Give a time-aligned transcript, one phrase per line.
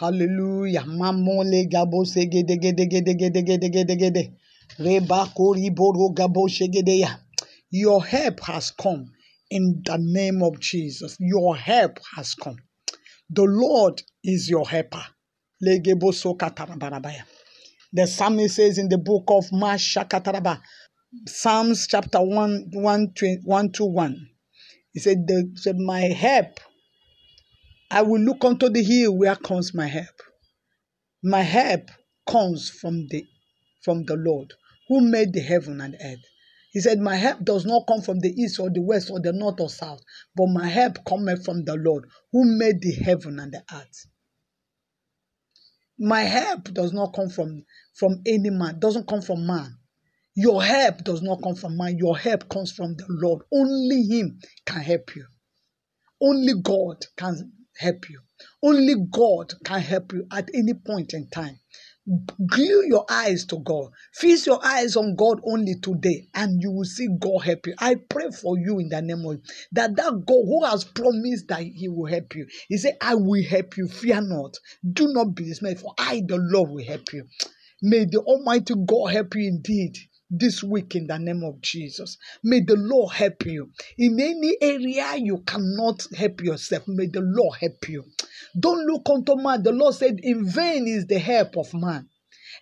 [0.00, 0.84] Hallelujah.
[0.86, 4.32] Mamole gabo segede gede gede gede gede.
[4.78, 7.18] Reba kori boro gabo shegedeya.
[7.70, 9.12] Your help has come
[9.50, 11.16] in the name of Jesus.
[11.20, 12.56] Your help has come.
[13.28, 15.04] The Lord is your helper.
[15.62, 17.24] Legebo sokatarabarabaya.
[17.92, 20.60] The psalmist says in the book of Mashakataraba,
[21.26, 23.14] Psalms chapter 1, 1,
[23.44, 24.28] 1 to 1.
[24.94, 26.58] He said, the, said, My help,
[27.90, 30.22] I will look unto the hill where comes my help.
[31.22, 31.90] My help
[32.28, 33.26] comes from the
[33.82, 34.54] from the Lord
[34.88, 36.24] who made the heaven and earth.
[36.72, 39.32] He said, My help does not come from the east or the west or the
[39.32, 40.02] north or south,
[40.36, 44.06] but my help cometh from the Lord who made the heaven and the earth.
[45.98, 47.64] My help does not come from,
[47.94, 49.76] from any man, doesn't come from man.
[50.34, 51.98] Your help does not come from man.
[51.98, 53.42] Your help comes from the Lord.
[53.52, 55.26] Only Him can help you.
[56.22, 58.20] Only God can help you.
[58.62, 61.58] Only God can help you at any point in time.
[62.46, 63.90] Glue your eyes to God.
[64.14, 67.74] Fix your eyes on God only today, and you will see God help you.
[67.78, 69.40] I pray for you in the name of
[69.72, 72.46] that that God who has promised that He will help you.
[72.68, 73.86] He said, "I will help you.
[73.86, 74.56] Fear not.
[74.92, 77.26] Do not be dismayed, for I, the Lord, will help you."
[77.82, 79.96] May the Almighty God help you indeed
[80.30, 82.16] this week in the name of Jesus.
[82.42, 83.70] May the Lord help you.
[83.98, 88.04] In any area you cannot help yourself, may the Lord help you.
[88.58, 89.62] Don't look unto man.
[89.62, 92.08] The Lord said, In vain is the help of man.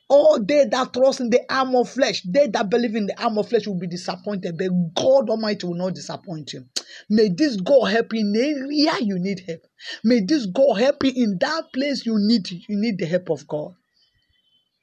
[0.08, 3.36] All they that trust in the arm of flesh, they that believe in the arm
[3.38, 6.64] of flesh will be disappointed, but God Almighty will not disappoint you.
[7.10, 9.66] May this God help you in area you need help.
[10.04, 13.46] May this God help you in that place you need you need the help of
[13.46, 13.74] God.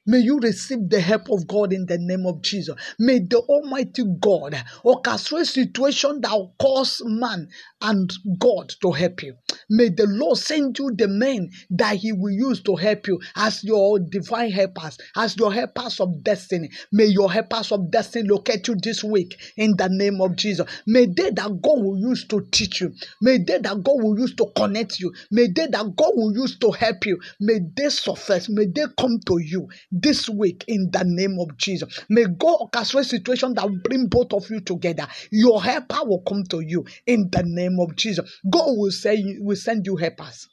[0.06, 2.76] May you receive the help of God in the name of Jesus.
[2.98, 7.48] May the Almighty God orchestrate situation that will cause man
[7.82, 9.34] and God to help you.
[9.70, 13.64] May the Lord send you the men that He will use to help you as
[13.64, 16.70] your divine helpers, as your helpers of destiny.
[16.92, 20.66] May your helpers of destiny locate you this week in the name of Jesus.
[20.86, 22.92] May they that God will use to teach you,
[23.22, 26.58] may they that God will use to connect you, may they that God will use
[26.58, 29.68] to help you, may they surface, may they come to you
[30.00, 32.00] this week in the name of Jesus.
[32.08, 35.06] May God orchestrate situation that will bring both of you together.
[35.30, 38.40] Your helper will come to you in the name of Jesus.
[38.48, 40.48] God will say will send you helpers.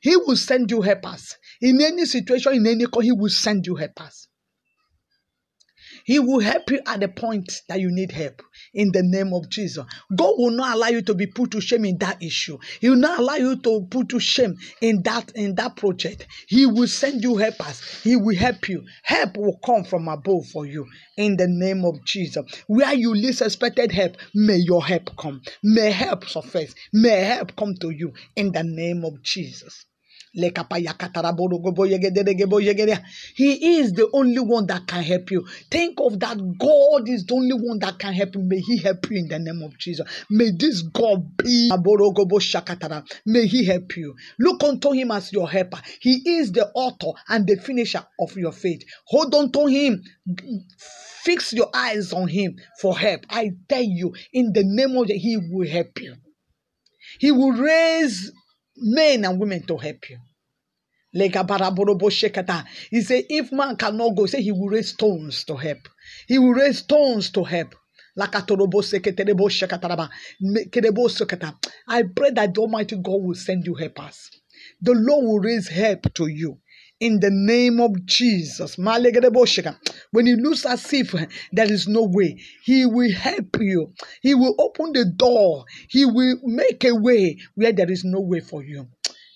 [0.00, 1.36] He will send you helpers.
[1.60, 4.27] In any situation, in any call, He will send you helpers.
[6.08, 8.40] He will help you at the point that you need help
[8.72, 9.84] in the name of Jesus.
[10.16, 12.56] God will not allow you to be put to shame in that issue.
[12.80, 16.26] He will not allow you to put to shame in that in that project.
[16.46, 17.82] He will send you helpers.
[18.02, 18.86] He will help you.
[19.02, 20.86] Help will come from above for you
[21.18, 22.42] in the name of Jesus.
[22.68, 25.42] Where you least expected help, may your help come.
[25.62, 26.74] May help surface.
[26.90, 29.84] May help come to you in the name of Jesus.
[30.34, 30.46] He
[33.78, 35.46] is the only one that can help you.
[35.70, 36.36] Think of that.
[36.58, 38.42] God is the only one that can help you.
[38.42, 40.06] May He help you in the name of Jesus.
[40.30, 41.70] May this God be.
[43.26, 44.14] May He help you.
[44.38, 45.80] Look unto Him as your helper.
[46.00, 48.82] He is the author and the finisher of your faith.
[49.06, 50.02] Hold on to Him.
[51.22, 53.22] Fix your eyes on Him for help.
[53.30, 56.16] I tell you, in the name of Jesus, He will help you.
[57.18, 58.30] He will raise
[58.80, 60.18] men and women to help you.
[61.12, 61.46] He said,
[63.30, 65.88] if man cannot go, say he will raise stones to help.
[66.26, 67.74] He will raise stones to help.
[68.20, 68.42] I pray
[72.30, 74.30] that the Almighty God will send you helpers.
[74.80, 76.58] The Lord will raise help to you
[77.00, 78.76] in the name of Jesus.
[78.76, 81.14] When you lose as if
[81.52, 83.92] there is no way, He will help you.
[84.22, 85.64] He will open the door.
[85.88, 88.88] He will make a way where there is no way for you.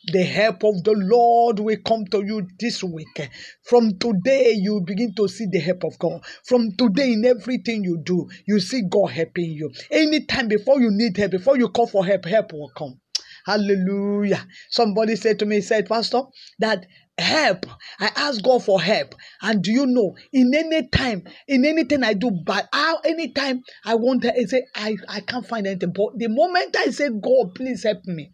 [0.04, 3.30] The help of the Lord will come to you this week.
[3.62, 6.24] From today, you begin to see the help of God.
[6.44, 9.70] From today, in everything you do, you see God helping you.
[9.92, 13.00] Anytime before you need help, before you call for help, help will come.
[13.46, 14.44] Hallelujah.
[14.70, 16.22] Somebody said to me, said, Pastor,
[16.58, 16.86] that
[17.18, 17.66] help.
[18.00, 19.14] I ask God for help.
[19.42, 23.94] And do you know, in any time, in anything I do, but how anytime I
[23.94, 25.92] want to say, I, I can't find anything.
[25.94, 28.30] But the moment I say, God, please help me,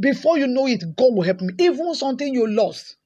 [0.00, 1.54] before you know it, God will help me.
[1.58, 2.96] Even something you lost,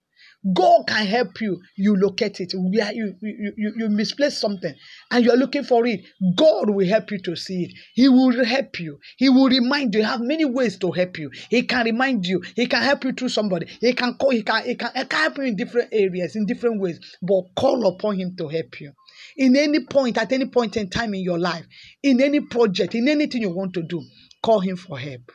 [0.54, 1.60] God can help you.
[1.76, 2.52] You locate it.
[2.54, 4.74] Where you, you, you, you misplaced something
[5.10, 6.00] and you're looking for it.
[6.36, 7.72] God will help you to see it.
[7.94, 8.98] He will help you.
[9.16, 10.00] He will remind you.
[10.00, 11.30] He have many ways to help you.
[11.50, 12.42] He can remind you.
[12.54, 13.66] He can help you through somebody.
[13.80, 16.46] He can call, he can, he can, he can help you in different areas, in
[16.46, 17.00] different ways.
[17.22, 18.92] But call upon him to help you.
[19.36, 21.66] In any point, at any point in time in your life,
[22.02, 24.02] in any project, in anything you want to do,
[24.42, 25.32] call him for help.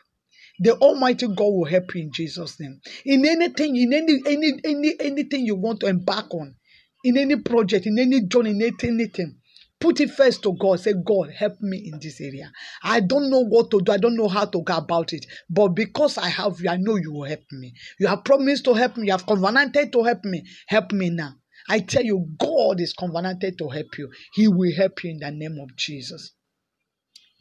[0.59, 2.81] The Almighty God will help you in Jesus' name.
[3.05, 6.55] In anything, in any any any anything you want to embark on,
[7.03, 9.37] in any project, in any journey, in anything,
[9.79, 10.79] put it first to God.
[10.79, 12.51] Say, God, help me in this area.
[12.83, 13.91] I don't know what to do.
[13.91, 15.25] I don't know how to go about it.
[15.49, 17.73] But because I have you, I know you will help me.
[17.99, 19.07] You have promised to help me.
[19.07, 20.43] You have covenanted to help me.
[20.67, 21.33] Help me now.
[21.69, 24.09] I tell you, God is covenanted to help you.
[24.33, 26.33] He will help you in the name of Jesus.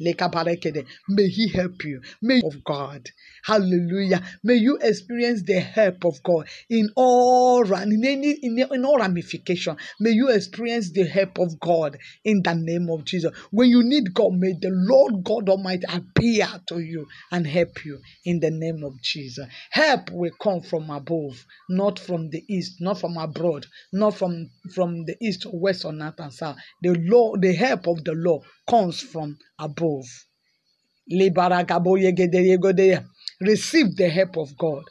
[0.01, 2.03] May He help you.
[2.23, 3.09] May of God.
[3.45, 4.23] Hallelujah.
[4.45, 9.77] May you experience the help of God in all in any in, in all ramification.
[10.01, 13.33] May you experience the help of God in the name of Jesus.
[13.51, 18.01] When you need God, may the Lord God Almighty appear to you and help you
[18.25, 19.47] in the name of Jesus.
[19.71, 25.05] Help will come from above, not from the east, not from abroad, not from from
[25.07, 26.57] the east or west or north and south.
[26.83, 30.07] The law, the help of the Lord comes from above.
[33.41, 34.85] Receive the help of God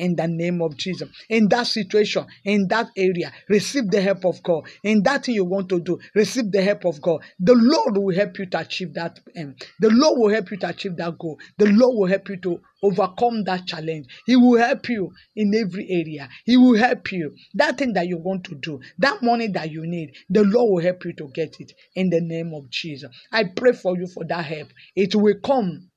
[0.00, 1.08] in the name of Jesus.
[1.28, 4.64] In that situation, in that area, receive the help of God.
[4.82, 7.22] In that thing you want to do, receive the help of God.
[7.38, 9.20] The Lord will help you to achieve that.
[9.38, 11.38] Um, the Lord will help you to achieve that goal.
[11.58, 14.06] The Lord will help you to overcome that challenge.
[14.24, 16.28] He will help you in every area.
[16.44, 17.34] He will help you.
[17.54, 20.82] That thing that you want to do, that money that you need, the Lord will
[20.82, 23.10] help you to get it in the name of Jesus.
[23.30, 24.68] I pray for you for that help.
[24.96, 25.90] It will come.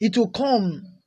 [0.00, 0.97] It will come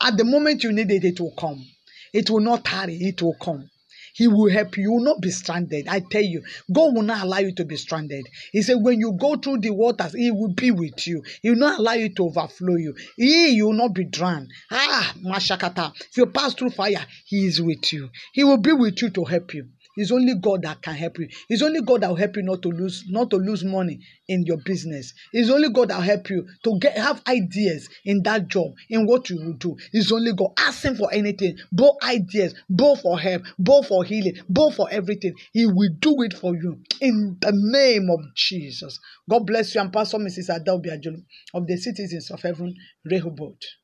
[0.00, 1.64] at the moment you need it, it will come.
[2.12, 3.70] It will not tarry, it will come.
[4.14, 4.82] He will help you.
[4.84, 5.86] You will not be stranded.
[5.88, 6.42] I tell you,
[6.72, 8.26] God will not allow you to be stranded.
[8.52, 11.22] He said, when you go through the waters, He will be with you.
[11.42, 12.94] He will not allow you to overflow you.
[13.16, 14.50] He, will not be drowned.
[14.70, 15.92] Ah, Mashakata.
[16.00, 18.10] If you pass through fire, He is with you.
[18.32, 19.68] He will be with you to help you.
[19.96, 21.28] It's only God that can help you.
[21.48, 24.44] It's only God that will help you not to lose, not to lose money in
[24.46, 25.12] your business.
[25.32, 29.06] It's only God that will help you to get have ideas in that job, in
[29.06, 29.76] what you will do.
[29.92, 30.52] It's only God.
[30.58, 35.34] Ask Him for anything, both ideas, both for help, both for healing, both for everything.
[35.52, 38.98] He will do it for you in the name of Jesus.
[39.28, 39.80] God bless you.
[39.80, 40.48] I'm Pastor Mrs.
[40.64, 41.22] Biajulu
[41.54, 43.79] of the Citizens of Heaven, Rehoboth.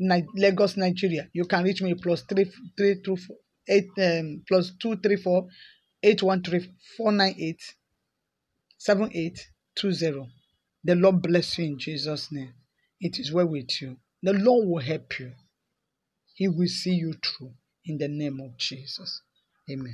[0.00, 1.28] Lagos, Nigeria.
[1.34, 3.36] You can reach me plus three three two four
[3.68, 5.46] eight um plus two three four
[6.02, 6.66] eight one three
[6.96, 7.62] four nine eight
[8.78, 10.28] seven eight two zero.
[10.84, 12.54] The Lord bless you in Jesus' name.
[13.00, 13.98] It is well with you.
[14.22, 15.32] The Lord will help you.
[16.34, 17.52] He will see you through
[17.86, 19.22] in the name of Jesus.
[19.70, 19.88] Amen.